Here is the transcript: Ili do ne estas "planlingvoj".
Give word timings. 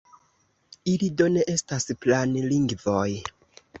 Ili 0.93 1.09
do 1.21 1.27
ne 1.35 1.45
estas 1.55 1.85
"planlingvoj". 2.07 3.09